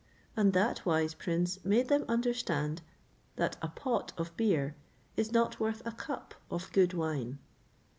and 0.35 0.53
that 0.53 0.83
wise 0.83 1.13
prince 1.13 1.63
made 1.63 1.87
them 1.87 2.03
understand 2.07 2.81
that 3.35 3.55
a 3.61 3.67
pot 3.67 4.11
of 4.17 4.35
beer 4.35 4.75
is 5.15 5.31
not 5.31 5.59
worth 5.59 5.83
a 5.85 5.91
cup 5.91 6.33
of 6.49 6.71
good 6.71 6.95
wine. 6.95 7.37